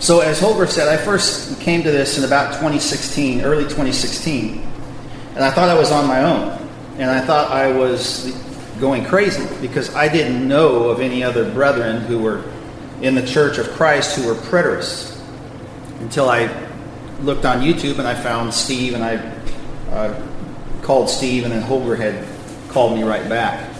[0.00, 4.66] So, as Holger said, I first came to this in about 2016, early 2016,
[5.34, 6.58] and I thought I was on my own.
[6.98, 8.34] And I thought I was
[8.80, 12.42] going crazy because I didn't know of any other brethren who were
[13.02, 15.20] in the Church of Christ who were preterists
[16.00, 16.46] until I
[17.20, 19.16] looked on YouTube and I found Steve and I
[19.90, 20.26] uh,
[20.82, 22.26] called Steve and then Holger had
[22.70, 23.70] called me right back.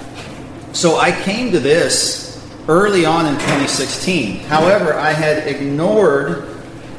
[0.73, 2.30] So I came to this
[2.71, 4.39] early on in 2016.
[4.45, 6.47] However, I had ignored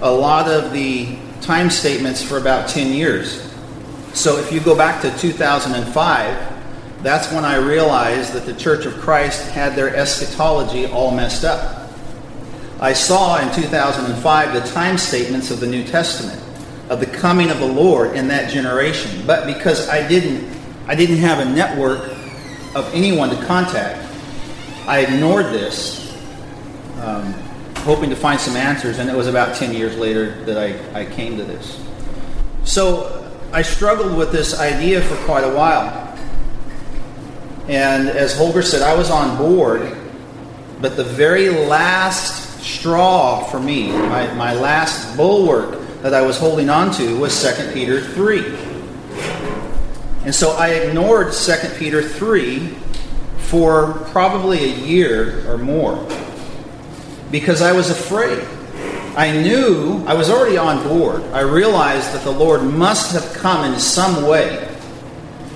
[0.01, 3.49] a lot of the time statements for about 10 years.
[4.13, 8.95] So if you go back to 2005, that's when I realized that the Church of
[8.95, 11.89] Christ had their eschatology all messed up.
[12.81, 16.43] I saw in 2005 the time statements of the New Testament
[16.89, 19.25] of the coming of the Lord in that generation.
[19.25, 20.51] But because I didn't
[20.87, 22.09] I didn't have a network
[22.75, 24.00] of anyone to contact,
[24.87, 26.11] I ignored this,
[27.01, 27.33] um,
[27.77, 31.05] hoping to find some answers, and it was about 10 years later that I, I
[31.05, 31.79] came to this.
[32.63, 36.17] So I struggled with this idea for quite a while.
[37.67, 39.95] And as Holger said, I was on board,
[40.79, 46.69] but the very last straw for me, my, my last bulwark that I was holding
[46.69, 48.45] on to was 2 Peter 3.
[50.25, 52.75] And so I ignored 2 Peter 3
[53.51, 56.07] for probably a year or more
[57.31, 58.47] because I was afraid.
[59.17, 61.21] I knew I was already on board.
[61.33, 64.69] I realized that the Lord must have come in some way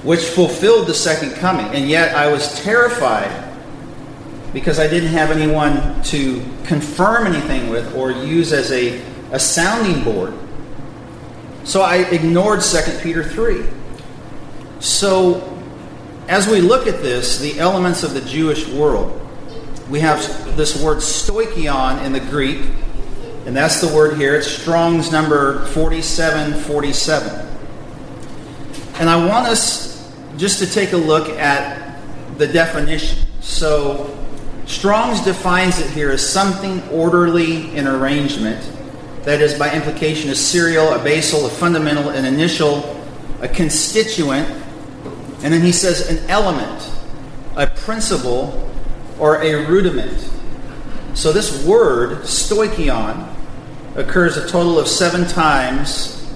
[0.04, 1.66] which fulfilled the second coming.
[1.68, 3.32] And yet I was terrified
[4.52, 9.02] because I didn't have anyone to confirm anything with or use as a,
[9.32, 10.34] a sounding board.
[11.64, 13.64] So I ignored 2 Peter 3.
[14.80, 15.55] So
[16.28, 19.22] as we look at this, the elements of the Jewish world,
[19.90, 22.66] we have this word stoichion in the Greek,
[23.46, 24.36] and that's the word here.
[24.36, 27.46] It's Strong's number 4747.
[29.00, 32.02] And I want us just to take a look at
[32.38, 33.20] the definition.
[33.42, 34.18] So,
[34.66, 38.68] Strong's defines it here as something orderly in arrangement.
[39.24, 42.84] That is, by implication, a serial, a basal, a fundamental, an initial,
[43.42, 44.65] a constituent,
[45.46, 46.92] and then he says an element,
[47.56, 48.68] a principle,
[49.20, 50.32] or a rudiment.
[51.14, 53.32] So this word, stoichion,
[53.96, 56.28] occurs a total of seven times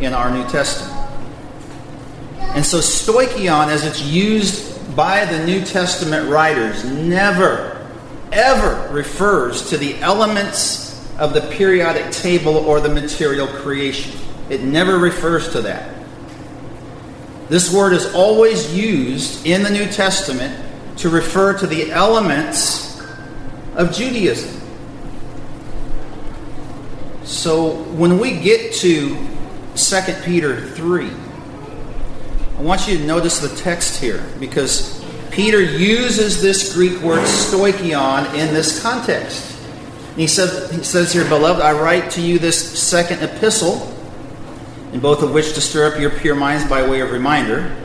[0.00, 0.94] in our New Testament.
[2.38, 7.86] And so stoichion, as it's used by the New Testament writers, never,
[8.32, 14.18] ever refers to the elements of the periodic table or the material creation.
[14.48, 15.97] It never refers to that.
[17.48, 23.00] This word is always used in the New Testament to refer to the elements
[23.74, 24.60] of Judaism.
[27.24, 29.16] So when we get to
[29.76, 31.10] 2 Peter 3,
[32.58, 38.34] I want you to notice the text here because Peter uses this Greek word stoichion
[38.34, 39.56] in this context.
[40.16, 43.94] He says, he says here, Beloved, I write to you this second epistle
[44.92, 47.76] in both of which to stir up your pure minds by way of reminder,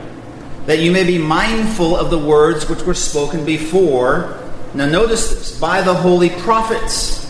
[0.66, 4.40] that you may be mindful of the words which were spoken before.
[4.72, 7.20] Now, notice this by the holy prophets.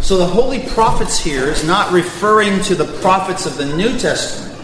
[0.00, 4.58] So, the holy prophets here is not referring to the prophets of the New Testament,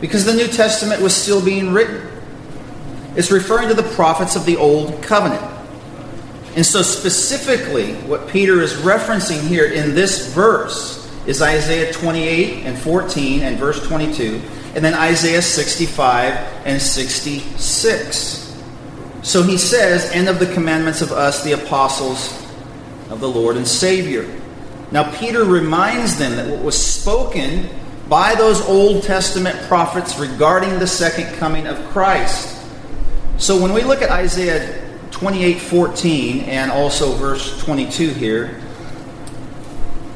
[0.00, 2.06] because the New Testament was still being written.
[3.16, 5.42] It's referring to the prophets of the Old Covenant.
[6.54, 12.78] And so, specifically, what Peter is referencing here in this verse is Isaiah 28 and
[12.78, 14.40] 14 and verse 22,
[14.74, 18.62] and then Isaiah 65 and 66.
[19.22, 22.32] So he says, and of the commandments of us, the apostles
[23.10, 24.26] of the Lord and Savior.
[24.92, 27.68] Now, Peter reminds them that what was spoken
[28.08, 32.56] by those Old Testament prophets regarding the second coming of Christ.
[33.38, 38.60] So when we look at Isaiah 28 14 and also verse 22 here,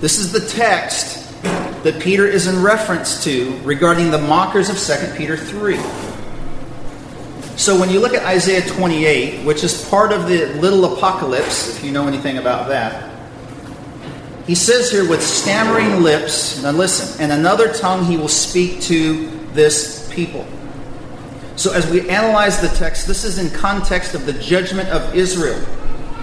[0.00, 1.42] this is the text
[1.82, 5.76] that Peter is in reference to regarding the mockers of 2 Peter 3.
[7.56, 11.84] So when you look at Isaiah 28, which is part of the little apocalypse, if
[11.84, 13.10] you know anything about that,
[14.46, 19.28] he says here, with stammering lips, now listen, and another tongue he will speak to
[19.52, 20.46] this people.
[21.56, 25.64] So as we analyze the text, this is in context of the judgment of Israel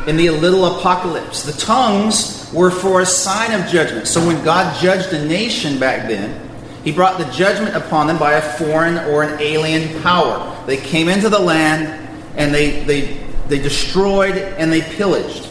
[0.08, 1.44] in the little apocalypse.
[1.44, 4.08] The tongues were for a sign of judgment.
[4.08, 6.50] So when God judged a nation back then,
[6.84, 10.66] he brought the judgment upon them by a foreign or an alien power.
[10.66, 15.48] They came into the land and they, they, they destroyed and they pillaged.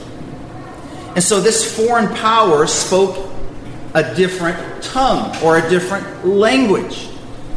[1.15, 3.31] And so this foreign power spoke
[3.95, 7.09] a different tongue or a different language.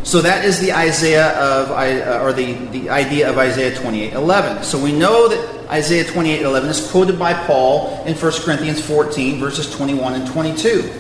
[0.04, 4.64] So that is the Isaiah of, uh, or the, the idea of Isaiah 28 11.
[4.64, 9.40] So we know that Isaiah 28 11 is quoted by Paul in 1 Corinthians 14,
[9.40, 10.92] verses 21 and 22.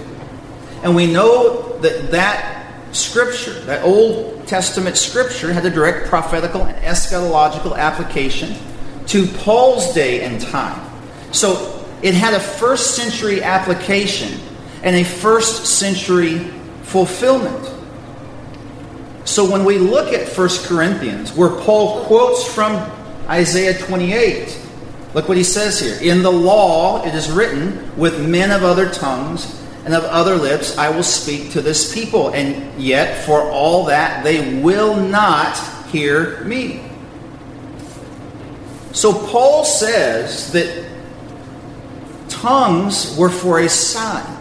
[0.84, 6.76] And we know that that scripture, that Old Testament scripture, had a direct prophetical and
[6.84, 8.56] eschatological application
[9.08, 10.90] to Paul's day and time.
[11.32, 14.40] So it had a first century application
[14.84, 16.40] and a first century
[16.84, 17.70] fulfillment.
[19.26, 22.76] So when we look at 1 Corinthians, where Paul quotes from
[23.28, 24.60] Isaiah 28,
[25.14, 25.98] look what he says here.
[26.02, 30.78] In the law it is written, with men of other tongues and of other lips
[30.78, 36.44] I will speak to this people, and yet for all that they will not hear
[36.44, 36.82] me.
[38.92, 40.86] So Paul says that
[42.30, 44.38] tongues were for a sign,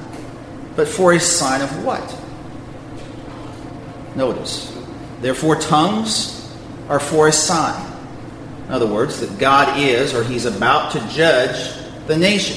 [0.76, 2.18] but for a sign of what?
[4.16, 4.76] Notice.
[5.20, 6.52] Therefore, tongues
[6.88, 7.91] are for a sign.
[8.72, 11.74] In other words, that God is or He's about to judge
[12.06, 12.56] the nation.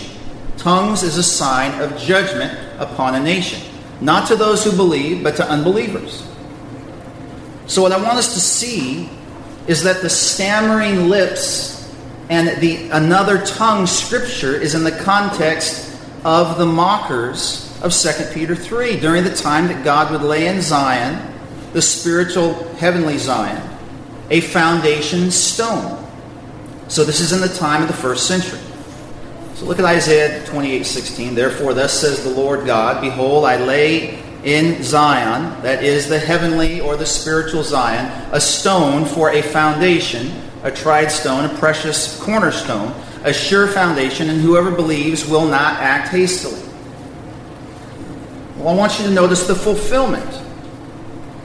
[0.55, 3.61] Tongues is a sign of judgment upon a nation,
[3.99, 6.25] not to those who believe, but to unbelievers.
[7.67, 9.09] So, what I want us to see
[9.67, 11.93] is that the stammering lips
[12.29, 18.55] and the another tongue scripture is in the context of the mockers of 2 Peter
[18.55, 21.33] 3 during the time that God would lay in Zion
[21.73, 23.61] the spiritual heavenly Zion,
[24.29, 26.03] a foundation stone.
[26.87, 28.59] So this is in the time of the first century.
[29.55, 31.35] So look at Isaiah 28 16.
[31.35, 36.79] Therefore, thus says the Lord God Behold, I lay in Zion, that is the heavenly
[36.79, 42.93] or the spiritual Zion, a stone for a foundation, a tried stone, a precious cornerstone,
[43.23, 46.61] a sure foundation, and whoever believes will not act hastily.
[48.57, 50.41] Well, I want you to notice the fulfillment.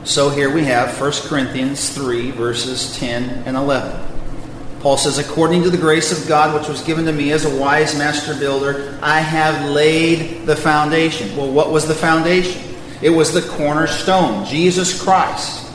[0.04, 4.09] So here we have 1 Corinthians 3, verses 10 and 11.
[4.80, 7.60] Paul says, According to the grace of God which was given to me as a
[7.60, 11.36] wise master builder, I have laid the foundation.
[11.36, 12.62] Well, what was the foundation?
[13.02, 15.70] It was the cornerstone, Jesus Christ.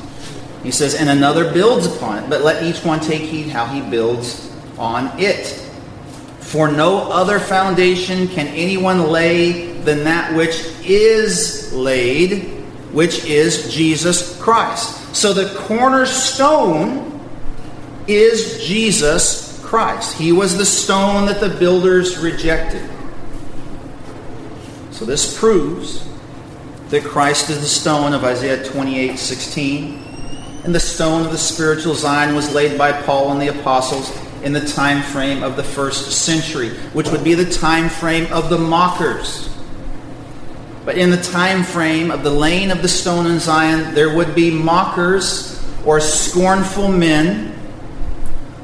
[0.63, 3.81] He says, And another builds upon it, but let each one take heed how he
[3.81, 5.48] builds on it.
[6.40, 12.51] For no other foundation can anyone lay than that which is laid
[12.96, 15.13] which is Jesus Christ.
[15.13, 17.15] So the cornerstone
[18.07, 20.18] is Jesus Christ.
[20.18, 22.88] He was the stone that the builders rejected.
[24.92, 26.07] So this proves
[26.90, 30.04] that Christ is the stone of Isaiah 28 16.
[30.63, 34.12] And the stone of the spiritual Zion was laid by Paul and the apostles
[34.44, 38.50] in the time frame of the first century, which would be the time frame of
[38.50, 39.50] the mockers.
[40.86, 44.36] But in the time frame of the laying of the stone in Zion, there would
[44.36, 47.55] be mockers or scornful men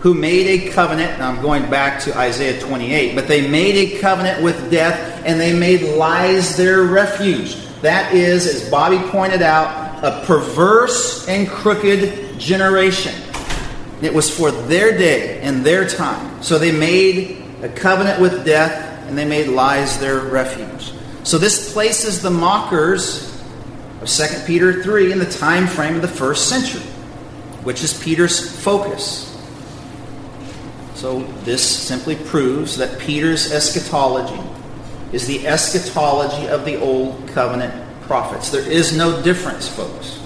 [0.02, 1.20] who made a covenant.
[1.20, 5.40] Now I'm going back to Isaiah 28, but they made a covenant with death and
[5.40, 7.56] they made lies their refuge.
[7.82, 13.14] That is, as Bobby pointed out, a perverse and crooked generation.
[14.02, 16.42] It was for their day and their time.
[16.42, 20.94] So they made a covenant with death and they made lies their refuge.
[21.24, 23.30] So this places the mockers
[24.02, 26.82] of 2 Peter 3 in the time frame of the first century,
[27.64, 29.31] which is Peter's focus.
[31.02, 34.40] So this simply proves that Peter's eschatology
[35.12, 38.52] is the eschatology of the Old Covenant prophets.
[38.52, 40.20] There is no difference, folks.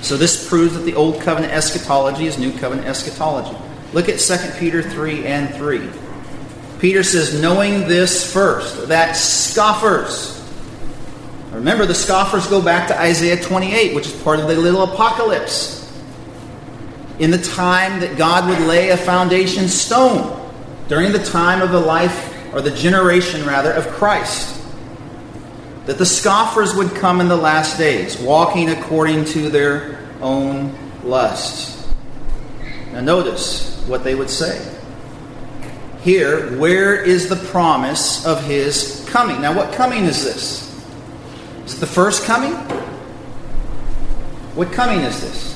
[0.00, 3.54] So this proves that the Old Covenant eschatology is New Covenant eschatology.
[3.92, 5.90] Look at 2 Peter 3 and 3.
[6.78, 10.42] Peter says, knowing this first, that scoffers,
[11.52, 15.79] remember the scoffers go back to Isaiah 28, which is part of the little apocalypse.
[17.20, 20.36] In the time that God would lay a foundation stone,
[20.88, 24.60] during the time of the life, or the generation rather, of Christ,
[25.86, 31.88] that the scoffers would come in the last days, walking according to their own lusts.
[32.92, 34.60] Now, notice what they would say
[36.02, 39.42] here, where is the promise of his coming?
[39.42, 40.66] Now, what coming is this?
[41.66, 42.54] Is it the first coming?
[44.54, 45.50] What coming is this?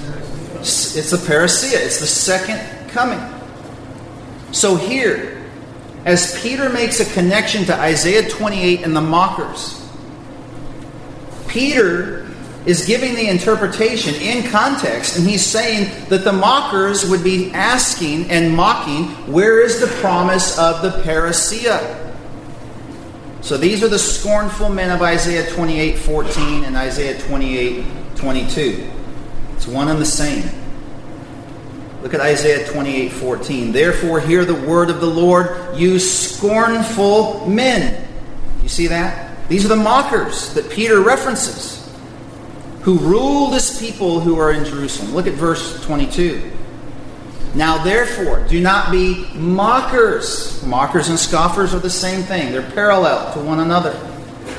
[0.64, 3.20] It's the parousia, it's the second coming.
[4.52, 5.44] So, here,
[6.04, 9.86] as Peter makes a connection to Isaiah 28 and the mockers,
[11.48, 12.26] Peter
[12.66, 18.30] is giving the interpretation in context, and he's saying that the mockers would be asking
[18.30, 22.00] and mocking, where is the promise of the parousia?
[23.42, 27.84] So these are the scornful men of Isaiah 28 14 and Isaiah 28
[28.16, 28.90] 22.
[29.56, 30.48] It's one and the same.
[32.04, 33.72] Look at Isaiah 28 14.
[33.72, 38.06] Therefore, hear the word of the Lord, you scornful men.
[38.62, 39.48] You see that?
[39.48, 41.90] These are the mockers that Peter references,
[42.82, 45.14] who rule this people who are in Jerusalem.
[45.14, 46.52] Look at verse 22.
[47.54, 50.62] Now, therefore, do not be mockers.
[50.64, 53.98] Mockers and scoffers are the same thing, they're parallel to one another.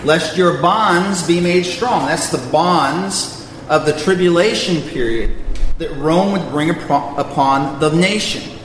[0.04, 2.08] Lest your bonds be made strong.
[2.08, 5.32] That's the bonds of the tribulation period
[5.78, 8.58] that Rome would bring upon the nation.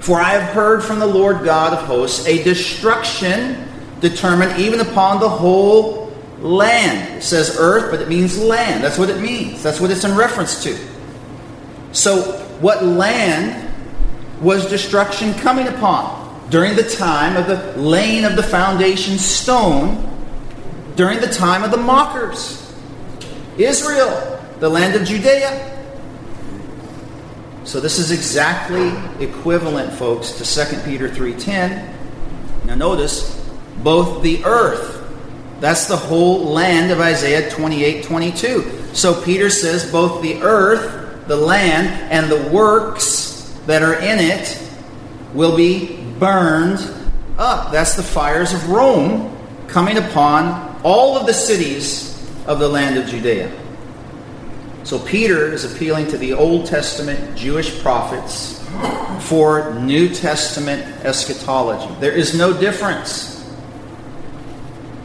[0.00, 3.68] For I have heard from the Lord God of hosts a destruction
[4.00, 7.18] determined even upon the whole land.
[7.18, 8.82] It says earth, but it means land.
[8.82, 9.62] That's what it means.
[9.62, 10.76] That's what it's in reference to.
[11.92, 12.22] So
[12.60, 13.68] what land
[14.40, 20.06] was destruction coming upon during the time of the laying of the foundation stone,
[20.96, 22.59] during the time of the mockers.
[23.64, 25.68] Israel, the land of Judea.
[27.64, 28.92] So this is exactly
[29.24, 31.94] equivalent, folks, to 2 Peter 3:10.
[32.64, 33.40] Now notice,
[33.82, 35.02] both the earth,
[35.60, 38.64] that's the whole land of Isaiah 28, 22.
[38.92, 41.00] So Peter says both the earth
[41.30, 44.60] the land, and the works that are in it
[45.32, 46.80] will be burned
[47.38, 47.70] up.
[47.70, 49.36] That's the fires of Rome
[49.68, 52.09] coming upon all of the cities
[52.46, 53.50] of the land of Judea.
[54.84, 58.58] So Peter is appealing to the Old Testament Jewish prophets
[59.20, 61.92] for New Testament eschatology.
[62.00, 63.36] There is no difference.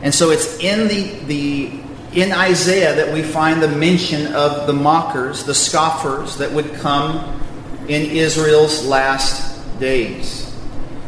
[0.01, 4.73] And so it's in the, the in Isaiah that we find the mention of the
[4.73, 7.41] mockers, the scoffers that would come
[7.87, 10.45] in Israel's last days.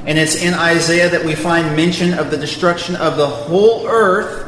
[0.06, 4.47] And it's in Isaiah that we find mention of the destruction of the whole earth.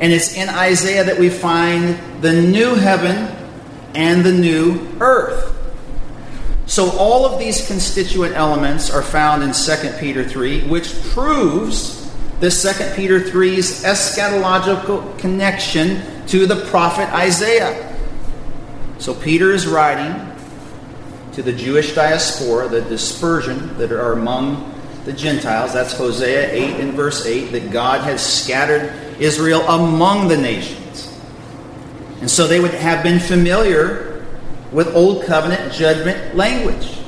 [0.00, 3.34] And it's in Isaiah that we find the new heaven
[3.94, 5.54] and the new earth.
[6.66, 12.62] So all of these constituent elements are found in 2 Peter 3, which proves this
[12.62, 17.96] 2 Peter 3's eschatological connection to the prophet Isaiah.
[18.98, 20.14] So Peter is writing
[21.32, 24.74] to the Jewish diaspora, the dispersion that are among
[25.06, 25.72] the Gentiles.
[25.72, 31.14] That's Hosea 8 and verse 8, that God has scattered Israel among the nations.
[32.20, 34.26] And so they would have been familiar
[34.72, 36.98] with Old Covenant judgment language.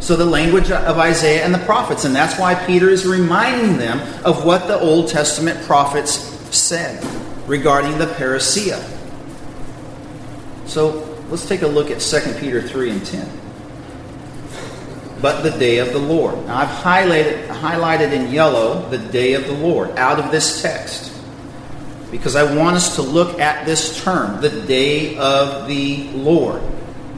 [0.00, 2.04] So, the language of Isaiah and the prophets.
[2.04, 6.12] And that's why Peter is reminding them of what the Old Testament prophets
[6.54, 7.02] said
[7.46, 8.82] regarding the parousia.
[10.66, 13.40] So, let's take a look at 2 Peter 3 and 10.
[15.22, 16.44] But the day of the Lord.
[16.46, 21.13] Now, I've highlighted, highlighted in yellow the day of the Lord out of this text
[22.14, 26.62] because I want us to look at this term, the day of the Lord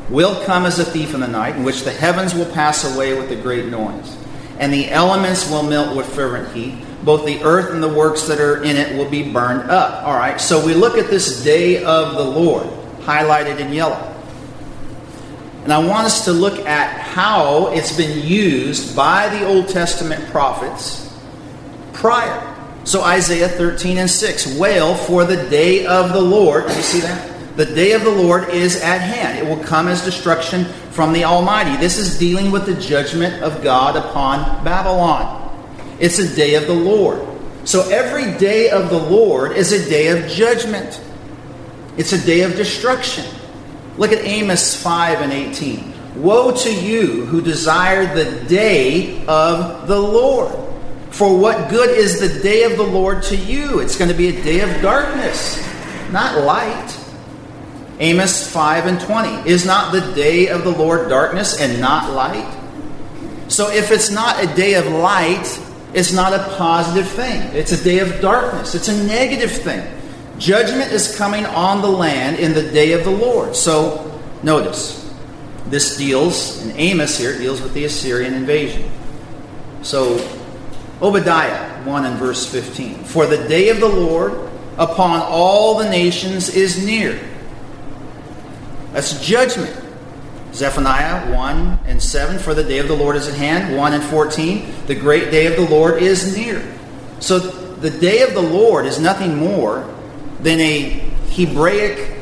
[0.08, 3.12] will come as a thief in the night, in which the heavens will pass away
[3.12, 4.16] with a great noise,
[4.58, 6.74] and the elements will melt with fervent heat.
[7.04, 10.02] Both the earth and the works that are in it will be burned up.
[10.04, 12.66] All right, so we look at this day of the Lord,
[13.00, 14.14] highlighted in yellow.
[15.64, 20.24] And I want us to look at how it's been used by the Old Testament
[20.30, 21.14] prophets
[21.92, 22.55] prior.
[22.86, 26.68] So, Isaiah 13 and 6 Wail for the day of the Lord.
[26.68, 27.56] Do you see that?
[27.56, 29.38] The day of the Lord is at hand.
[29.38, 31.76] It will come as destruction from the Almighty.
[31.78, 35.42] This is dealing with the judgment of God upon Babylon.
[35.98, 37.26] It's a day of the Lord.
[37.64, 41.00] So every day of the Lord is a day of judgment,
[41.96, 43.24] it's a day of destruction.
[43.98, 46.22] Look at Amos 5 and 18.
[46.22, 50.65] Woe to you who desire the day of the Lord.
[51.10, 53.80] For what good is the day of the Lord to you?
[53.80, 55.64] It's going to be a day of darkness,
[56.10, 56.98] not light.
[57.98, 59.48] Amos 5 and 20.
[59.48, 62.52] Is not the day of the Lord darkness and not light?
[63.48, 65.60] So if it's not a day of light,
[65.94, 67.40] it's not a positive thing.
[67.54, 68.74] It's a day of darkness.
[68.74, 69.86] It's a negative thing.
[70.38, 73.56] Judgment is coming on the land in the day of the Lord.
[73.56, 75.10] So notice,
[75.68, 78.90] this deals, in Amos here, deals with the Assyrian invasion.
[79.80, 80.18] So
[81.02, 83.04] Obadiah 1 and verse 15.
[83.04, 87.20] For the day of the Lord upon all the nations is near
[88.96, 89.78] that's judgment.
[90.54, 93.76] Zephaniah 1 and 7, for the day of the Lord is at hand.
[93.76, 96.66] 1 and 14, the great day of the Lord is near.
[97.20, 99.86] So the day of the Lord is nothing more
[100.40, 102.16] than a Hebraic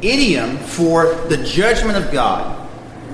[0.00, 2.63] idiom for the judgment of God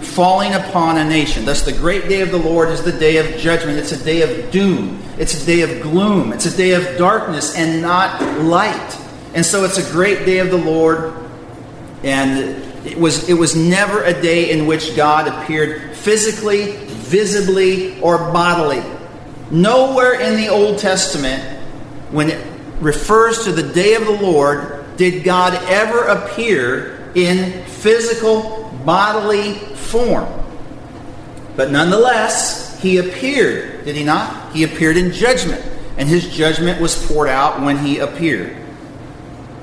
[0.01, 1.45] falling upon a nation.
[1.45, 3.79] Thus, the great day of the Lord is the day of judgment.
[3.79, 5.03] It's a day of doom.
[5.19, 6.33] It's a day of gloom.
[6.33, 8.99] It's a day of darkness and not light.
[9.35, 11.15] And so, it's a great day of the Lord.
[12.03, 18.19] And it was, it was never a day in which God appeared physically, visibly, or
[18.19, 18.83] bodily.
[19.51, 21.43] Nowhere in the Old Testament,
[22.11, 22.47] when it
[22.81, 30.29] refers to the day of the Lord, did God ever appear in physical, bodily form.
[31.57, 34.55] But nonetheless, he appeared, did he not?
[34.55, 35.65] He appeared in judgment,
[35.99, 38.57] and his judgment was poured out when he appeared.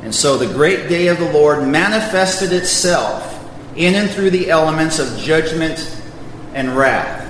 [0.03, 3.33] And so the great day of the Lord manifested itself
[3.75, 5.99] in and through the elements of judgment
[6.53, 7.23] and wrath.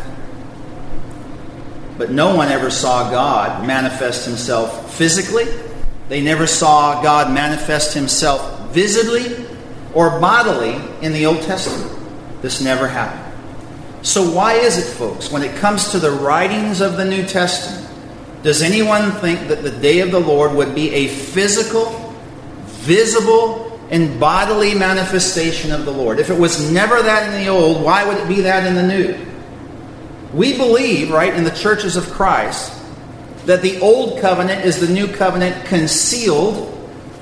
[1.97, 5.45] But no one ever saw God manifest himself physically.
[6.09, 9.46] They never saw God manifest himself visibly
[9.97, 11.91] or bodily in the Old Testament.
[12.43, 13.33] This never happened.
[14.03, 17.83] So, why is it, folks, when it comes to the writings of the New Testament,
[18.43, 22.13] does anyone think that the day of the Lord would be a physical,
[22.67, 26.19] visible, and bodily manifestation of the Lord?
[26.19, 28.83] If it was never that in the Old, why would it be that in the
[28.83, 29.17] New?
[30.31, 32.71] We believe, right, in the churches of Christ,
[33.47, 36.71] that the Old Covenant is the New Covenant concealed.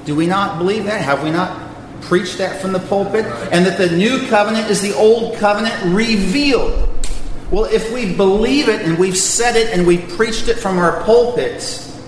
[0.04, 1.00] Do we not believe that?
[1.02, 1.65] Have we not
[2.02, 6.90] preach that from the pulpit, and that the new covenant is the old covenant revealed.
[7.52, 11.04] Well, if we believe it and we've said it and we've preached it from our
[11.04, 12.00] pulpits,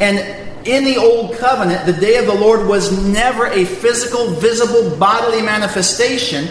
[0.00, 0.18] and
[0.66, 5.42] in the old covenant, the day of the Lord was never a physical, visible, bodily
[5.42, 6.48] manifestation,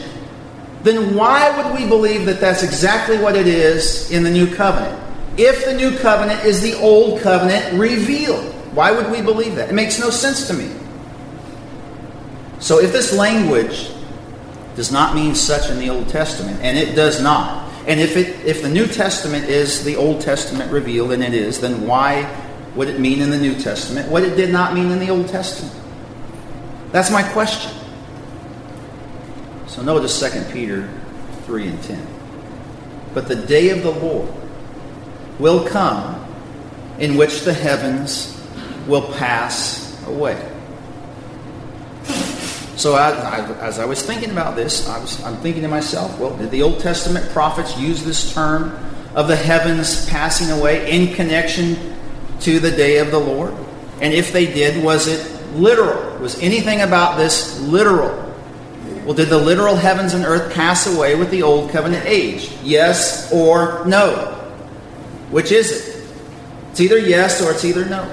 [0.83, 4.97] then why would we believe that that's exactly what it is in the new covenant?
[5.37, 9.69] If the new covenant is the old covenant revealed, why would we believe that?
[9.69, 10.69] It makes no sense to me.
[12.59, 13.89] So if this language
[14.75, 18.45] does not mean such in the Old Testament, and it does not, and if, it,
[18.45, 22.29] if the New Testament is the Old Testament revealed, and it is, then why
[22.75, 25.27] would it mean in the New Testament what it did not mean in the Old
[25.27, 25.75] Testament?
[26.91, 27.71] That's my question.
[29.67, 30.89] So notice 2 Peter
[31.43, 32.07] 3 and 10.
[33.13, 34.29] But the day of the Lord
[35.39, 36.25] will come
[36.99, 38.35] in which the heavens
[38.87, 40.48] will pass away
[42.79, 46.17] so I, I, as I was thinking about this, I was, I'm thinking to myself,
[46.17, 48.73] well, did the Old Testament prophets use this term
[49.15, 51.97] of the heavens passing away in connection
[52.39, 53.53] to the day of the Lord?
[53.99, 56.17] And if they did, was it literal?
[56.19, 58.33] Was anything about this literal?
[59.03, 62.49] Well, did the literal heavens and earth pass away with the Old Covenant age?
[62.63, 64.35] Yes or no?
[65.31, 66.07] Which is it?
[66.71, 68.03] It's either yes or it's either no.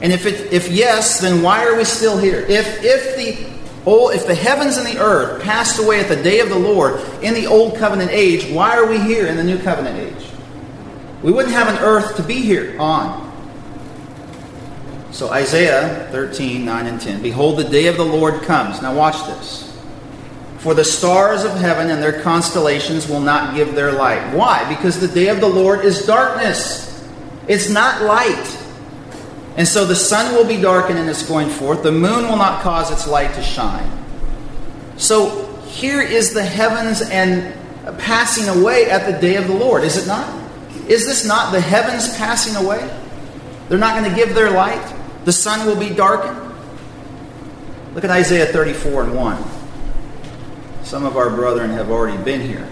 [0.00, 2.40] And if, it, if yes, then why are we still here?
[2.40, 3.53] If, if the
[3.86, 7.00] Oh, if the heavens and the earth passed away at the day of the Lord
[7.22, 10.30] in the old covenant age, why are we here in the new covenant age?
[11.22, 13.22] We wouldn't have an earth to be here on.
[15.10, 17.22] So, Isaiah 13, 9 and 10.
[17.22, 18.82] Behold, the day of the Lord comes.
[18.82, 19.78] Now, watch this.
[20.58, 24.34] For the stars of heaven and their constellations will not give their light.
[24.34, 24.66] Why?
[24.74, 27.06] Because the day of the Lord is darkness,
[27.46, 28.63] it's not light.
[29.56, 32.62] And so the sun will be darkened in its going forth, the moon will not
[32.62, 33.90] cause its light to shine.
[34.96, 37.54] So here is the heavens and
[37.98, 40.42] passing away at the day of the Lord, is it not?
[40.88, 42.78] Is this not the heavens passing away?
[43.68, 44.94] They're not going to give their light.
[45.24, 46.40] The sun will be darkened.
[47.94, 49.44] Look at Isaiah 34 and 1.
[50.82, 52.68] Some of our brethren have already been here,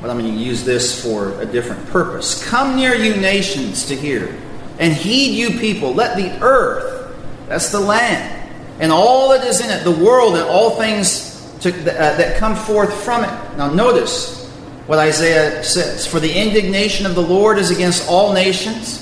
[0.00, 2.42] but I'm going to use this for a different purpose.
[2.48, 4.34] Come near, you nations, to hear
[4.78, 5.94] and heed you people.
[5.94, 7.14] Let the earth,
[7.48, 11.70] that's the land, and all that is in it, the world, and all things to,
[11.70, 13.56] uh, that come forth from it.
[13.56, 14.48] Now, notice
[14.86, 19.00] what Isaiah says For the indignation of the Lord is against all nations.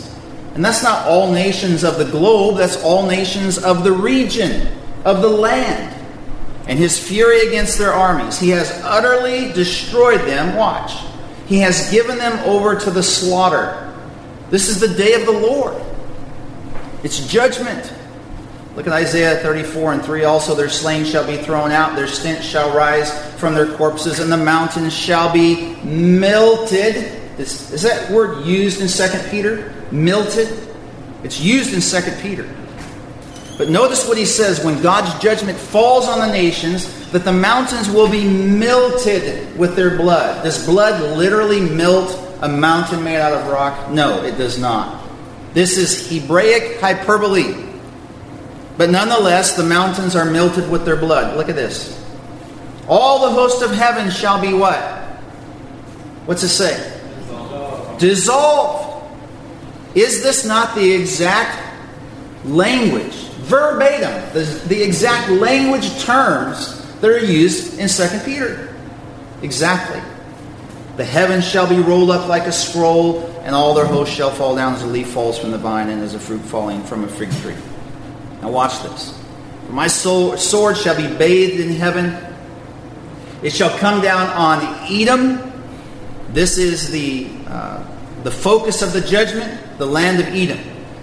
[0.54, 4.68] And that's not all nations of the globe, that's all nations of the region,
[5.04, 5.88] of the land.
[6.68, 8.38] And his fury against their armies.
[8.38, 10.54] He has utterly destroyed them.
[10.54, 10.92] Watch.
[11.46, 13.91] He has given them over to the slaughter.
[14.52, 15.82] This is the day of the Lord.
[17.02, 17.90] It's judgment.
[18.76, 20.24] Look at Isaiah 34 and 3.
[20.24, 23.10] Also, their slain shall be thrown out, their stench shall rise
[23.40, 26.96] from their corpses, and the mountains shall be melted.
[27.38, 29.72] Is, is that word used in 2 Peter?
[29.90, 30.50] Melted?
[31.24, 32.46] It's used in 2 Peter.
[33.56, 37.88] But notice what he says when God's judgment falls on the nations, that the mountains
[37.88, 40.44] will be melted with their blood.
[40.44, 43.90] Does blood literally melt a mountain made out of rock?
[43.90, 45.08] No, it does not.
[45.54, 47.70] This is Hebraic hyperbole.
[48.76, 51.36] But nonetheless, the mountains are melted with their blood.
[51.36, 51.98] Look at this.
[52.88, 54.80] All the host of heaven shall be what?
[56.26, 57.00] What's it say?
[57.20, 58.00] Dissolved.
[58.00, 59.18] Dissolved.
[59.94, 61.60] Is this not the exact
[62.44, 68.74] language, verbatim, the, the exact language terms that are used in 2 Peter?
[69.42, 70.00] Exactly.
[70.96, 74.54] The heavens shall be rolled up like a scroll, and all their hosts shall fall
[74.54, 77.08] down as a leaf falls from the vine and as a fruit falling from a
[77.08, 77.56] fig tree.
[78.42, 79.18] Now, watch this.
[79.66, 82.16] For my sword shall be bathed in heaven.
[83.42, 85.50] It shall come down on Edom.
[86.28, 87.84] This is the, uh,
[88.22, 90.58] the focus of the judgment, the land of Edom.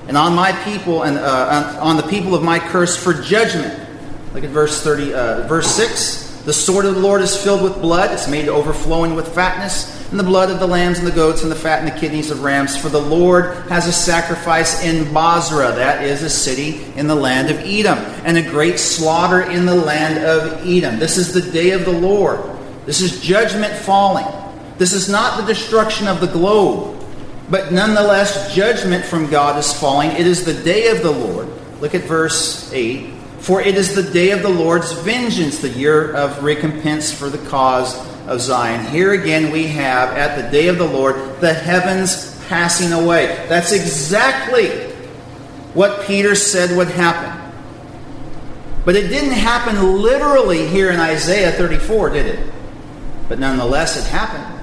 [0.07, 3.87] And on my people and uh, on the people of my curse for judgment.
[4.33, 6.28] Look at verse 30, uh, verse 6.
[6.49, 10.19] The sword of the Lord is filled with blood, it's made overflowing with fatness, and
[10.19, 12.41] the blood of the lambs and the goats, and the fat and the kidneys of
[12.41, 12.75] rams.
[12.75, 17.51] For the Lord has a sacrifice in Bozrah, that is a city in the land
[17.51, 20.97] of Edom, and a great slaughter in the land of Edom.
[20.97, 22.39] This is the day of the Lord.
[22.87, 24.25] This is judgment falling.
[24.79, 26.99] This is not the destruction of the globe,
[27.51, 30.09] but nonetheless, judgment from God is falling.
[30.13, 31.47] It is the day of the Lord.
[31.79, 33.18] Look at verse 8.
[33.39, 37.49] For it is the day of the Lord's vengeance, the year of recompense for the
[37.49, 37.97] cause
[38.27, 38.85] of Zion.
[38.85, 43.45] Here again we have, at the day of the Lord, the heavens passing away.
[43.47, 44.69] That's exactly
[45.73, 47.35] what Peter said would happen.
[48.85, 52.53] But it didn't happen literally here in Isaiah 34, did it?
[53.27, 54.59] But nonetheless, it happened.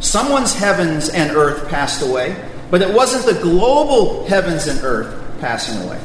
[0.00, 5.82] Someone's heavens and earth passed away, but it wasn't the global heavens and earth passing
[5.82, 6.00] away.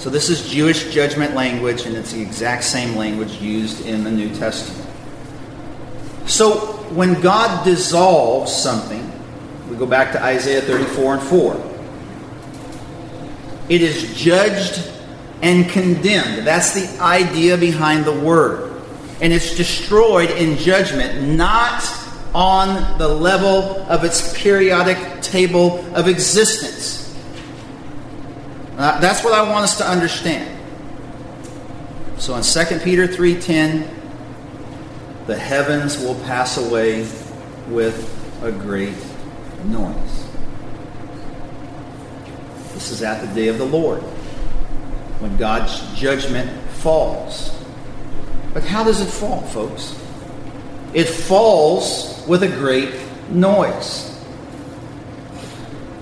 [0.00, 4.10] So this is Jewish judgment language, and it's the exact same language used in the
[4.10, 4.88] New Testament.
[6.24, 6.56] So
[6.94, 9.12] when God dissolves something,
[9.68, 11.72] we go back to Isaiah 34 and 4.
[13.68, 14.90] It is judged
[15.42, 16.46] and condemned.
[16.46, 18.82] That's the idea behind the word.
[19.20, 21.84] And it's destroyed in judgment, not
[22.34, 26.99] on the level of its periodic table of existence.
[28.80, 30.58] Uh, that's what I want us to understand.
[32.16, 33.86] So in 2 Peter 3:10,
[35.26, 37.06] the heavens will pass away
[37.68, 38.08] with
[38.42, 38.94] a great
[39.66, 40.24] noise.
[42.72, 44.00] This is at the day of the Lord,
[45.20, 47.50] when God's judgment falls.
[48.54, 49.94] But how does it fall, folks?
[50.94, 52.94] It falls with a great
[53.28, 54.10] noise.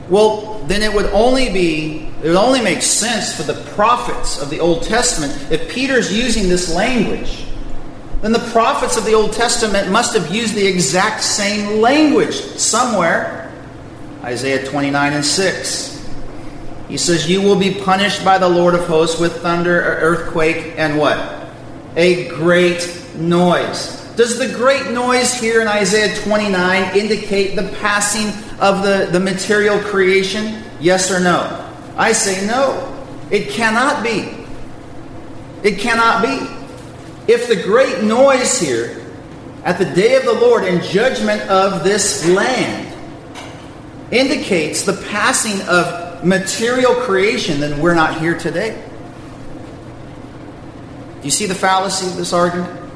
[0.08, 4.50] Well, then it would only be it would only make sense for the prophets of
[4.50, 7.44] the Old Testament if Peter's using this language.
[8.22, 13.52] Then the prophets of the Old Testament must have used the exact same language somewhere.
[14.24, 16.10] Isaiah 29 and 6.
[16.88, 20.98] He says, You will be punished by the Lord of hosts with thunder, earthquake, and
[20.98, 21.48] what?
[21.94, 23.96] A great noise.
[24.16, 28.28] Does the great noise here in Isaiah 29 indicate the passing
[28.58, 30.64] of the, the material creation?
[30.80, 31.67] Yes or no?
[31.98, 32.94] I say no.
[33.30, 34.46] It cannot be.
[35.68, 36.38] It cannot be.
[37.30, 39.04] If the great noise here
[39.64, 42.86] at the day of the Lord and judgment of this land
[44.12, 48.82] indicates the passing of material creation, then we're not here today.
[51.20, 52.90] Do you see the fallacy of this argument?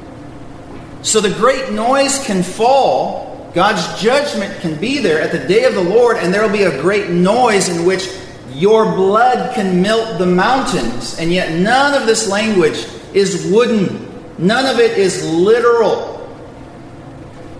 [1.03, 5.75] So the great noise can fall, God's judgment can be there at the day of
[5.75, 8.07] the Lord, and there will be a great noise in which
[8.55, 14.09] your blood can melt the mountains, and yet none of this language is wooden.
[14.37, 16.11] None of it is literal.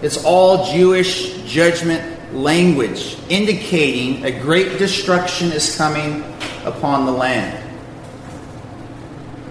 [0.01, 6.23] It's all Jewish judgment language, indicating a great destruction is coming
[6.65, 7.59] upon the land.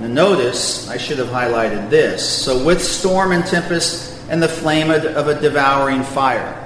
[0.00, 2.28] Now, notice, I should have highlighted this.
[2.28, 6.61] So, with storm and tempest and the flame of a devouring fire.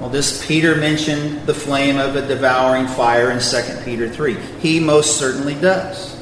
[0.00, 4.34] Well, this Peter mentioned the flame of a devouring fire in 2 Peter 3.
[4.60, 6.14] He most certainly does.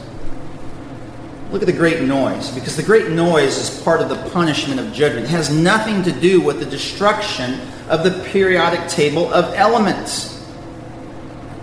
[1.51, 4.93] Look at the great noise, because the great noise is part of the punishment of
[4.93, 5.27] judgment.
[5.27, 10.31] It has nothing to do with the destruction of the periodic table of elements.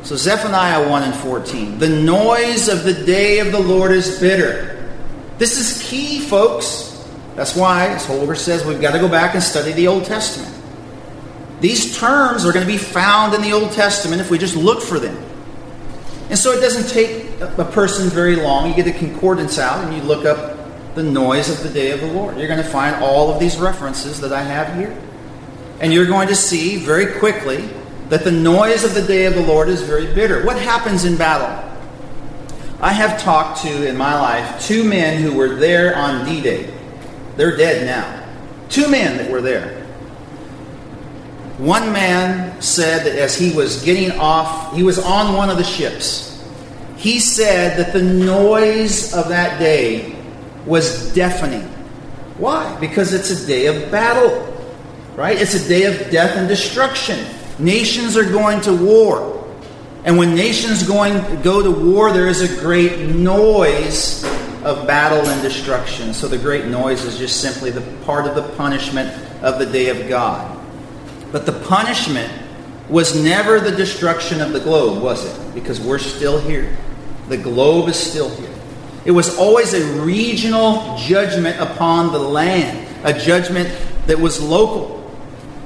[0.03, 1.79] So, Zephaniah 1 and 14.
[1.79, 4.87] The noise of the day of the Lord is bitter.
[5.37, 7.07] This is key, folks.
[7.35, 10.55] That's why, as Holger says, we've got to go back and study the Old Testament.
[11.59, 14.81] These terms are going to be found in the Old Testament if we just look
[14.81, 15.17] for them.
[16.29, 18.69] And so it doesn't take a person very long.
[18.69, 20.57] You get the concordance out and you look up
[20.95, 22.37] the noise of the day of the Lord.
[22.37, 24.95] You're going to find all of these references that I have here.
[25.79, 27.69] And you're going to see very quickly
[28.09, 30.45] that the noise of the day of the Lord is very bitter.
[30.45, 31.65] What happens in battle?
[32.81, 36.73] I have talked to, in my life, two men who were there on D Day.
[37.35, 38.25] They're dead now.
[38.69, 39.85] Two men that were there.
[41.59, 45.63] One man said that as he was getting off, he was on one of the
[45.65, 46.41] ships.
[46.95, 50.15] He said that the noise of that day
[50.65, 51.63] was deafening.
[52.37, 52.77] Why?
[52.79, 54.57] Because it's a day of battle,
[55.17, 55.37] right?
[55.37, 57.19] It's a day of death and destruction.
[57.59, 59.45] Nations are going to war.
[60.05, 64.23] And when nations going go to war, there is a great noise
[64.63, 66.13] of battle and destruction.
[66.13, 69.09] So the great noise is just simply the part of the punishment
[69.43, 70.58] of the day of God.
[71.31, 72.31] But the punishment
[72.89, 75.53] was never the destruction of the globe, was it?
[75.53, 76.75] Because we're still here.
[77.27, 78.53] The globe is still here.
[79.05, 83.69] It was always a regional judgment upon the land, a judgment
[84.07, 84.97] that was local.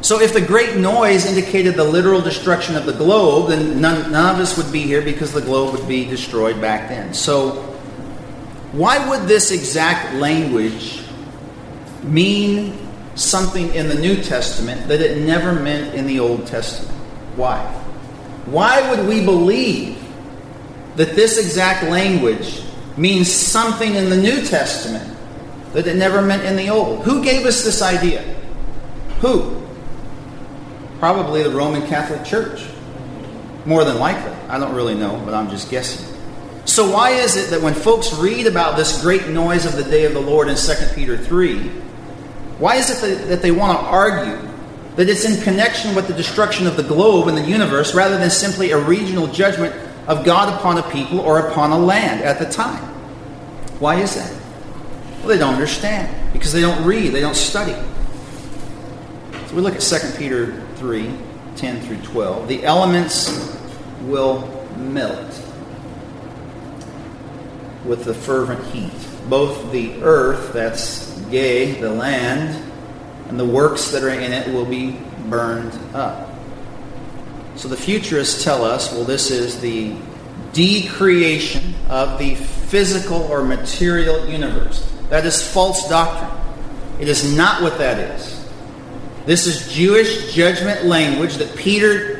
[0.01, 4.35] So, if the great noise indicated the literal destruction of the globe, then none, none,
[4.35, 7.13] of us would be here because the globe would be destroyed back then.
[7.13, 7.61] So,
[8.73, 11.03] why would this exact language
[12.03, 12.82] mean
[13.15, 16.95] something in the New Testament that it never meant in the Old Testament?
[17.35, 17.59] Why?
[18.45, 19.97] Why would we believe
[20.95, 22.61] that this exact language
[22.97, 25.09] means something in the New Testament
[25.73, 27.03] that it never meant in the Old?
[27.05, 28.21] Who gave us this idea?
[29.21, 29.63] Who?
[30.99, 32.67] Probably the Roman Catholic Church.
[33.65, 34.31] More than likely.
[34.49, 36.13] I don't really know, but I'm just guessing.
[36.65, 40.05] So, why is it that when folks read about this great noise of the day
[40.05, 41.71] of the Lord in 2 Peter 3,
[42.63, 44.39] why is it that, they want to argue
[44.95, 48.29] that it's in connection with the destruction of the globe and the universe rather than
[48.29, 49.75] simply a regional judgment
[50.07, 52.81] of God upon a people or upon a land at the time?
[53.81, 54.31] Why is that?
[55.19, 57.73] Well, they don't understand because they don't read, they don't study.
[59.47, 61.13] So we look at 2 Peter 3
[61.57, 62.47] 10 through 12.
[62.47, 63.59] The elements
[64.03, 64.47] will
[64.77, 65.37] melt
[67.83, 68.93] with the fervent heat.
[69.29, 72.71] Both the earth, that's yea, the land,
[73.29, 76.29] and the works that are in it will be burned up.
[77.55, 79.95] So the futurists tell us, well, this is the
[80.53, 84.91] decreation of the physical or material universe.
[85.09, 86.31] That is false doctrine.
[86.99, 88.47] It is not what that is.
[89.25, 92.12] This is Jewish judgment language that Peter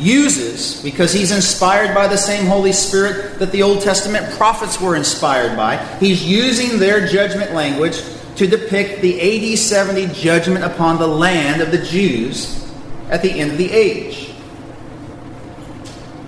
[0.00, 4.96] uses because he's inspired by the same Holy Spirit that the Old Testament prophets were
[4.96, 5.76] inspired by.
[5.98, 8.02] He's using their judgment language
[8.36, 12.66] to depict the AD 70 judgment upon the land of the Jews
[13.10, 14.32] at the end of the age.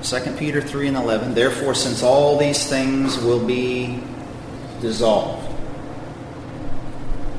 [0.02, 1.34] 2 Peter 3 and 11.
[1.34, 4.02] Therefore, since all these things will be
[4.80, 5.46] dissolved.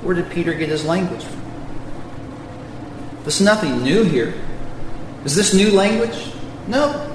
[0.01, 1.41] Where did Peter get his language from?
[3.21, 4.33] There's nothing new here.
[5.25, 6.31] Is this new language?
[6.67, 7.09] No.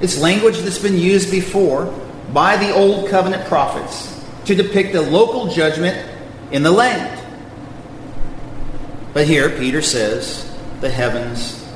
[0.00, 1.86] It's language that's been used before
[2.32, 6.08] by the Old Covenant prophets to depict a local judgment
[6.50, 7.16] in the land.
[9.12, 10.46] But here, Peter says
[10.80, 11.66] the heavens,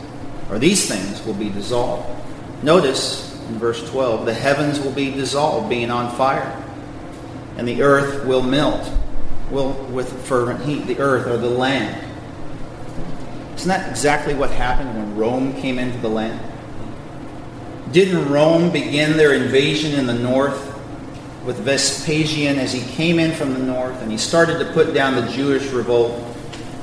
[0.48, 2.08] or these things, will be dissolved.
[2.62, 6.62] Notice in verse 12 the heavens will be dissolved, being on fire,
[7.56, 8.90] and the earth will melt
[9.50, 10.87] will, with fervent heat.
[10.87, 12.03] The earth, or the land,
[13.64, 16.38] isn't that exactly what happened when Rome came into the land?
[17.92, 20.79] Didn't Rome begin their invasion in the north
[21.46, 25.14] with Vespasian as he came in from the north and he started to put down
[25.14, 26.22] the Jewish revolt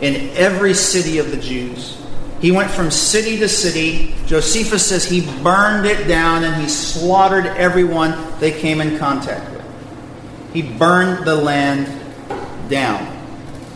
[0.02, 2.02] in every city of the Jews?
[2.39, 4.15] He went from city to city.
[4.26, 10.52] Josephus says he burned it down and he slaughtered everyone they came in contact with.
[10.52, 11.86] He burned the land
[12.72, 13.20] down.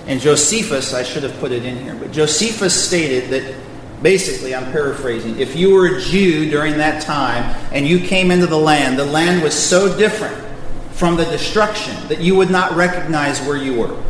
[0.08, 3.56] And Josephus, I should have put it in here, but Josephus stated that
[4.04, 8.46] basically, I'm paraphrasing, if you were a Jew during that time and you came into
[8.46, 10.44] the land, the land was so different
[10.92, 14.04] from the destruction that you would not recognize where you were.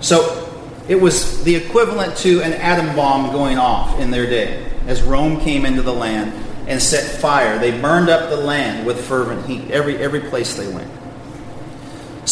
[0.00, 0.42] So
[0.88, 5.40] it was the equivalent to an atom bomb going off in their day as Rome
[5.40, 6.32] came into the land
[6.68, 7.58] and set fire.
[7.58, 10.90] They burned up the land with fervent heat, every, every place they went.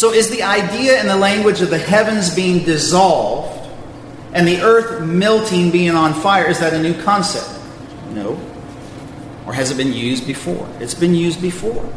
[0.05, 3.71] So, is the idea in the language of the heavens being dissolved
[4.35, 7.49] and the earth melting being on fire, is that a new concept?
[8.11, 8.39] No.
[9.47, 10.69] Or has it been used before?
[10.79, 11.91] It's been used before.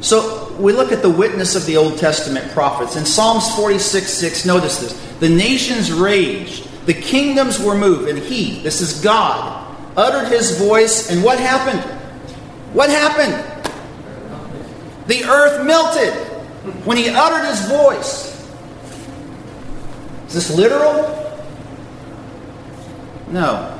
[0.00, 2.96] So, we look at the witness of the Old Testament prophets.
[2.96, 5.18] In Psalms 46 6, notice this.
[5.20, 11.10] The nations raged, the kingdoms were moved, and he, this is God, uttered his voice,
[11.10, 11.82] and what happened?
[12.72, 13.34] What happened?
[15.08, 16.23] The earth melted
[16.84, 18.34] when he uttered his voice.
[20.28, 21.20] Is this literal?
[23.28, 23.78] No.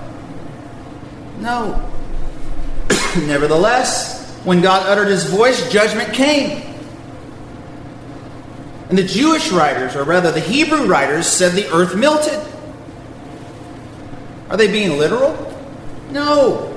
[1.41, 1.91] No.
[3.27, 6.63] Nevertheless, when God uttered his voice, judgment came.
[8.89, 12.39] And the Jewish writers, or rather the Hebrew writers, said the earth melted.
[14.51, 15.33] Are they being literal?
[16.11, 16.71] No.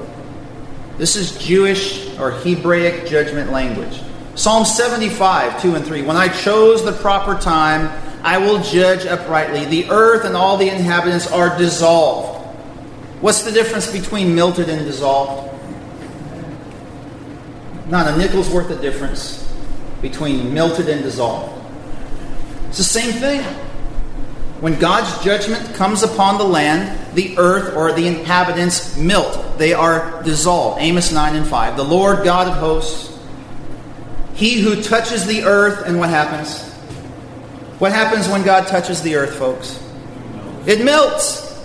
[0.97, 4.01] This is Jewish or Hebraic judgment language.
[4.37, 6.03] Psalm 75, 2 and 3.
[6.03, 7.89] When I chose the proper time,
[8.21, 9.65] I will judge uprightly.
[9.65, 12.45] The earth and all the inhabitants are dissolved.
[13.19, 15.51] What's the difference between melted and dissolved?
[17.89, 19.51] Not a nickel's worth of difference
[20.03, 21.59] between melted and dissolved.
[22.67, 23.41] It's the same thing.
[24.61, 29.57] When God's judgment comes upon the land, the earth or the inhabitants melt.
[29.57, 30.79] They are dissolved.
[30.79, 31.75] Amos 9 and 5.
[31.75, 33.16] The Lord God of hosts,
[34.37, 36.61] he who touches the earth, and what happens?
[37.79, 39.83] What happens when God touches the earth, folks?
[40.67, 41.59] It melts.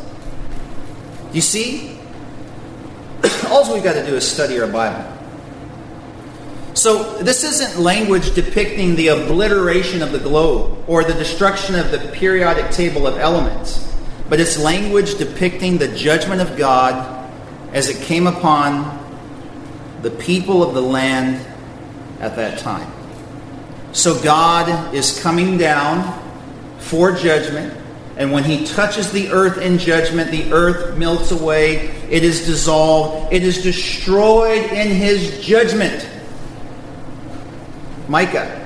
[1.34, 1.98] You see?
[3.48, 5.06] All we've got to do is study our Bible.
[6.72, 11.98] So, this isn't language depicting the obliteration of the globe or the destruction of the
[12.14, 13.94] periodic table of elements,
[14.30, 17.30] but it's language depicting the judgment of God
[17.74, 18.98] as it came upon
[20.00, 21.51] the people of the land
[22.22, 22.90] at that time.
[23.92, 26.18] So, God is coming down
[26.78, 27.76] for judgment,
[28.16, 33.32] and when He touches the earth in judgment, the earth melts away, it is dissolved,
[33.32, 36.08] it is destroyed in His judgment.
[38.08, 38.58] Micah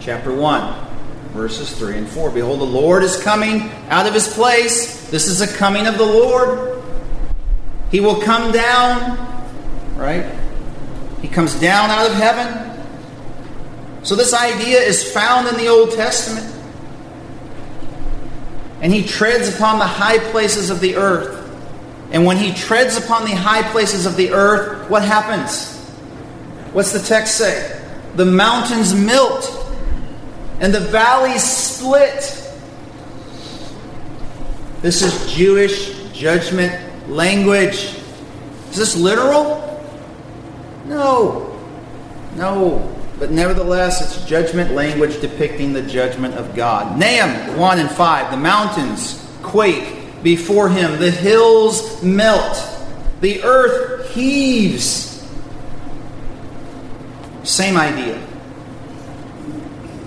[0.00, 0.86] chapter 1,
[1.32, 2.30] verses 3 and 4.
[2.30, 5.08] Behold, the Lord is coming out of his place.
[5.10, 6.82] This is a coming of the Lord.
[7.90, 9.16] He will come down,
[9.96, 10.41] right?
[11.22, 12.68] He comes down out of heaven.
[14.02, 16.46] So, this idea is found in the Old Testament.
[18.82, 21.38] And he treads upon the high places of the earth.
[22.10, 25.78] And when he treads upon the high places of the earth, what happens?
[26.72, 27.78] What's the text say?
[28.14, 29.50] the mountains melt
[30.60, 32.38] and the valleys split.
[34.82, 37.96] This is Jewish judgment language.
[38.70, 39.68] Is this literal?
[40.92, 41.58] No.
[42.36, 42.96] No.
[43.18, 46.98] But nevertheless, it's judgment language depicting the judgment of God.
[46.98, 48.30] Nahum 1 and 5.
[48.30, 52.56] The mountains quake before him, the hills melt,
[53.20, 55.26] the earth heaves.
[57.42, 58.20] Same idea.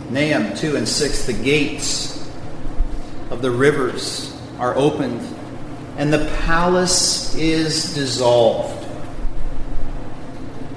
[0.10, 2.32] Nahum 2 and 6 the gates
[3.30, 5.22] of the rivers are opened,
[5.98, 8.65] and the palace is dissolved.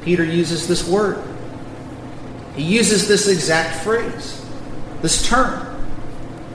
[0.03, 1.23] Peter uses this word.
[2.55, 4.45] He uses this exact phrase,
[5.03, 5.65] this term.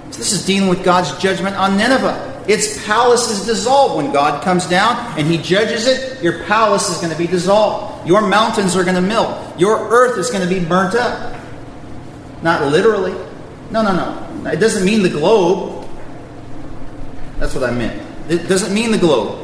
[0.07, 2.43] This is dealing with God's judgment on Nineveh.
[2.47, 3.95] Its palace is dissolved.
[3.95, 8.07] When God comes down and He judges it, your palace is going to be dissolved.
[8.07, 9.59] Your mountains are going to melt.
[9.59, 11.39] Your earth is going to be burnt up.
[12.41, 13.13] Not literally.
[13.71, 14.51] No, no, no.
[14.51, 15.87] It doesn't mean the globe.
[17.39, 18.01] That's what I meant.
[18.29, 19.42] It doesn't mean the globe.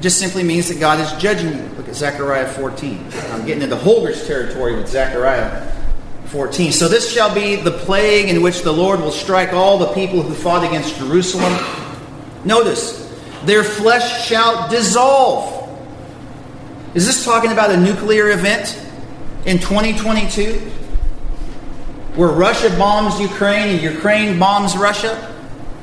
[0.00, 1.62] It just simply means that God is judging you.
[1.76, 3.04] Look at Zechariah 14.
[3.32, 5.70] I'm getting into Holger's territory with Zechariah
[6.28, 6.72] 14.
[6.72, 10.22] So this shall be the plague in which the Lord will strike all the people
[10.22, 11.52] who fought against Jerusalem.
[12.46, 15.68] Notice, their flesh shall dissolve.
[16.94, 18.82] Is this talking about a nuclear event
[19.44, 20.60] in 2022?
[22.14, 25.30] Where Russia bombs Ukraine and Ukraine bombs Russia?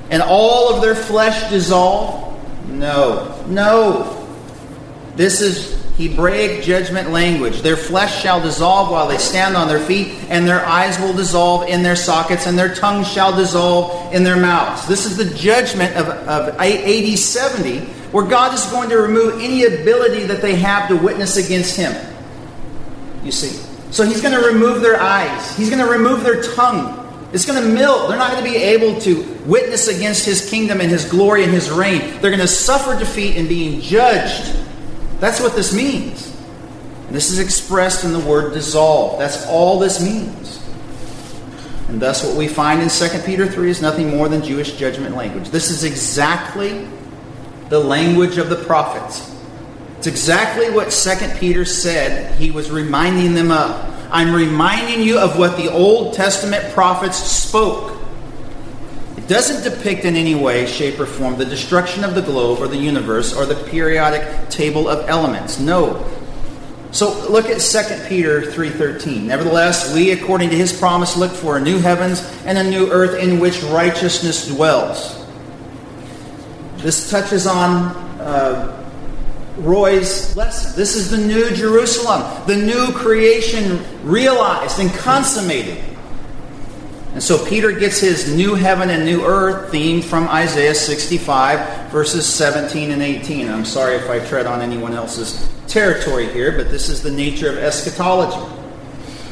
[0.09, 2.26] And all of their flesh dissolve?
[2.67, 3.43] No.
[3.47, 4.27] No.
[5.15, 7.61] This is Hebraic judgment language.
[7.61, 11.67] Their flesh shall dissolve while they stand on their feet, and their eyes will dissolve
[11.67, 14.87] in their sockets, and their tongues shall dissolve in their mouths.
[14.87, 17.79] This is the judgment of, of AD 70,
[18.11, 21.95] where God is going to remove any ability that they have to witness against Him.
[23.23, 23.59] You see.
[23.89, 27.06] So He's going to remove their eyes, He's going to remove their tongue.
[27.33, 28.09] It's going to melt.
[28.09, 31.51] They're not going to be able to witness against His kingdom and His glory and
[31.51, 32.21] His reign.
[32.21, 34.55] They're going to suffer defeat in being judged
[35.19, 36.33] that's what this means.
[37.07, 39.17] And this is expressed in the word dissolve.
[39.19, 40.63] That's all this means.
[41.87, 45.15] And thus, what we find in 2 Peter 3 is nothing more than Jewish judgment
[45.15, 45.49] language.
[45.49, 46.87] This is exactly
[47.69, 49.33] the language of the prophets.
[49.97, 53.93] It's exactly what 2 Peter said he was reminding them of.
[54.09, 57.97] I'm reminding you of what the Old Testament prophets spoke
[59.17, 62.67] It doesn't depict in any way, shape, or form the destruction of the globe or
[62.69, 65.59] the universe or the periodic table of elements.
[65.59, 66.05] No.
[66.91, 69.27] So look at 2 Peter 3:13.
[69.27, 73.19] Nevertheless, we according to his promise look for a new heavens and a new earth
[73.19, 75.17] in which righteousness dwells.
[76.77, 77.87] This touches on
[78.21, 78.76] uh,
[79.57, 80.75] Roy's lesson.
[80.75, 85.83] This is the new Jerusalem, the new creation realized and consummated.
[87.13, 92.31] And so Peter gets his new heaven and new earth theme from Isaiah 65, verses
[92.31, 93.49] 17 and 18.
[93.49, 97.49] I'm sorry if I tread on anyone else's territory here, but this is the nature
[97.49, 98.53] of eschatology.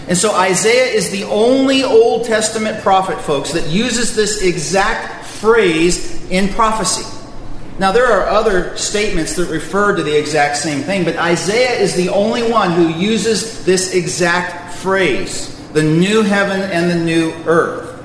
[0.08, 6.30] And so Isaiah is the only Old Testament prophet, folks, that uses this exact phrase
[6.30, 7.15] in prophecy.
[7.78, 11.94] Now, there are other statements that refer to the exact same thing, but Isaiah is
[11.94, 18.02] the only one who uses this exact phrase the new heaven and the new earth.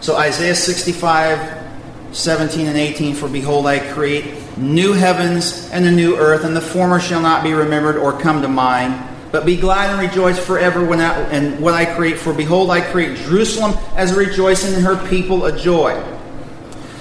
[0.00, 1.64] So Isaiah 65,
[2.12, 6.60] 17 and 18 For behold, I create new heavens and a new earth, and the
[6.60, 9.02] former shall not be remembered or come to mind.
[9.32, 12.18] But be glad and rejoice forever when I, and what I create.
[12.18, 15.94] For behold, I create Jerusalem as a rejoicing, and her people a joy.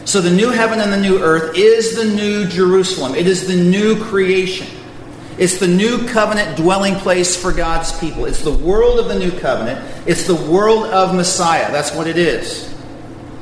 [0.05, 3.15] So the new heaven and the new earth is the new Jerusalem.
[3.15, 4.67] It is the new creation.
[5.39, 8.25] It's the new covenant dwelling place for God's people.
[8.25, 9.83] It's the world of the new covenant.
[10.07, 11.71] It's the world of Messiah.
[11.71, 12.71] That's what it is.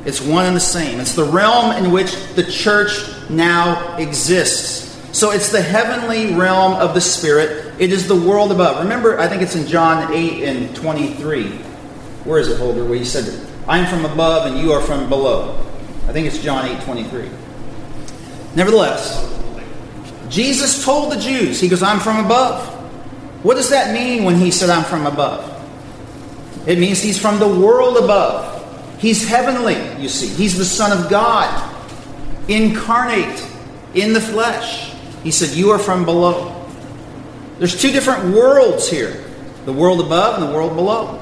[0.05, 1.01] It's one and the same.
[1.01, 2.91] It's the realm in which the church
[3.29, 4.97] now exists.
[5.11, 7.73] So it's the heavenly realm of the Spirit.
[7.79, 8.81] It is the world above.
[8.81, 11.49] Remember, I think it's in John 8 and 23.
[12.23, 12.85] Where is it, Holger?
[12.85, 15.62] Where he said, I am from above and you are from below.
[16.07, 17.29] I think it's John 8 23.
[18.55, 19.29] Nevertheless,
[20.29, 22.67] Jesus told the Jews, He goes, I'm from above.
[23.43, 25.49] What does that mean when He said, I'm from above?
[26.67, 28.51] It means He's from the world above.
[28.99, 30.27] He's heavenly, you see.
[30.27, 31.75] He's the Son of God,
[32.47, 33.47] incarnate
[33.93, 34.93] in the flesh.
[35.23, 36.49] He said, You are from below.
[37.59, 39.23] There's two different worlds here
[39.65, 41.19] the world above and the world below.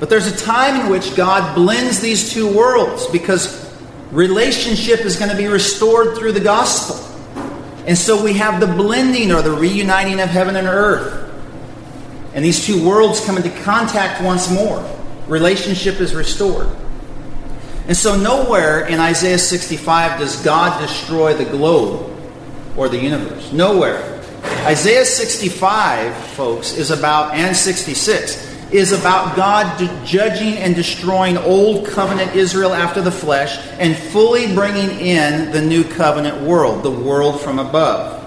[0.00, 3.63] But there's a time in which God blends these two worlds because
[4.14, 6.96] relationship is going to be restored through the gospel.
[7.86, 11.20] And so we have the blending or the reuniting of heaven and earth.
[12.32, 14.88] And these two worlds come into contact once more.
[15.26, 16.68] Relationship is restored.
[17.86, 22.10] And so, nowhere in Isaiah 65 does God destroy the globe
[22.76, 23.52] or the universe.
[23.52, 24.22] Nowhere.
[24.64, 28.43] Isaiah 65, folks, is about, and 66,
[28.74, 34.90] is about God judging and destroying old covenant Israel after the flesh and fully bringing
[34.98, 38.20] in the new covenant world, the world from above.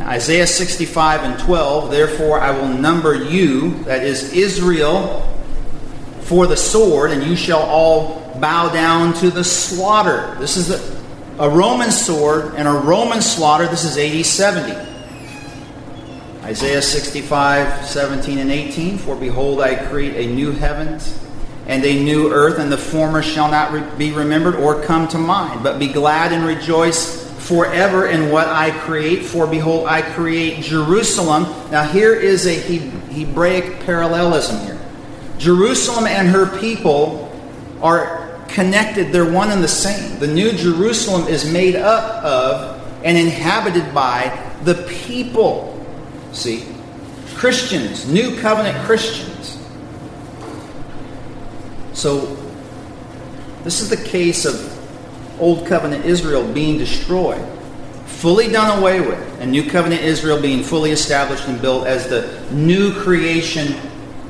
[0.00, 5.22] Now, Isaiah 65 and 12, therefore I will number you, that is Israel,
[6.22, 10.34] for the sword, and you shall all bow down to the slaughter.
[10.40, 11.04] This is a,
[11.38, 13.68] a Roman sword and a Roman slaughter.
[13.68, 14.87] This is AD 70.
[16.48, 21.22] Isaiah 65, 17 and 18 For behold, I create a new heavens
[21.66, 25.18] and a new earth, and the former shall not re- be remembered or come to
[25.18, 29.26] mind, but be glad and rejoice forever in what I create.
[29.26, 31.42] For behold, I create Jerusalem.
[31.70, 34.80] Now, here is a Hebraic parallelism here.
[35.36, 37.30] Jerusalem and her people
[37.82, 40.18] are connected, they're one and the same.
[40.18, 44.32] The new Jerusalem is made up of and inhabited by
[44.64, 45.77] the people
[46.32, 46.66] See?
[47.34, 49.58] Christians, new covenant Christians.
[51.92, 52.36] So,
[53.64, 54.78] this is the case of
[55.40, 57.44] Old Covenant Israel being destroyed,
[58.06, 62.44] fully done away with, and New Covenant Israel being fully established and built as the
[62.50, 63.74] new creation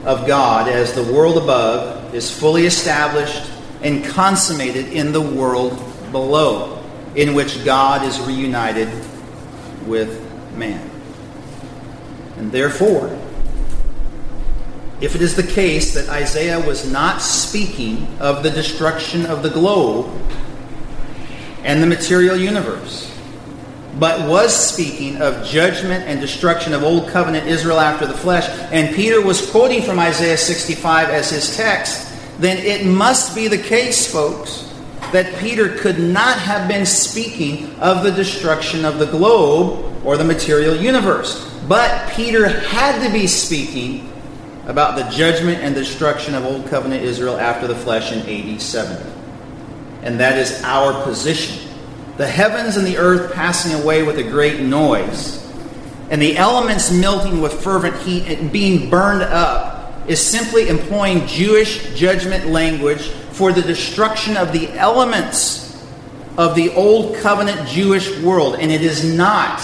[0.04, 3.50] of God, as the world above is fully established
[3.82, 5.78] and consummated in the world
[6.10, 6.82] below,
[7.14, 8.88] in which God is reunited
[9.86, 10.20] with
[10.56, 10.97] man.
[12.38, 13.18] And therefore,
[15.00, 19.50] if it is the case that Isaiah was not speaking of the destruction of the
[19.50, 20.10] globe
[21.62, 23.12] and the material universe,
[23.98, 28.94] but was speaking of judgment and destruction of Old Covenant Israel after the flesh, and
[28.94, 34.10] Peter was quoting from Isaiah 65 as his text, then it must be the case,
[34.10, 34.72] folks,
[35.12, 40.24] that Peter could not have been speaking of the destruction of the globe or the
[40.24, 41.44] material universe.
[41.68, 44.12] But Peter had to be speaking
[44.66, 49.10] about the judgment and destruction of Old Covenant Israel after the flesh in AD 70.
[50.02, 51.66] And that is our position.
[52.16, 55.44] The heavens and the earth passing away with a great noise,
[56.10, 61.94] and the elements melting with fervent heat and being burned up, is simply employing Jewish
[61.94, 65.82] judgment language for the destruction of the elements
[66.36, 68.56] of the Old Covenant Jewish world.
[68.58, 69.60] And it is not,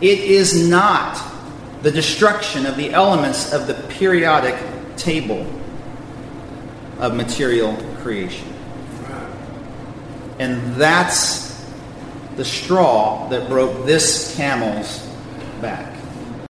[0.00, 1.22] it is not
[1.82, 4.56] the destruction of the elements of the periodic
[4.96, 5.46] table
[6.98, 8.52] of material creation.
[10.38, 11.64] And that's
[12.36, 15.06] the straw that broke this camel's
[15.60, 15.95] back.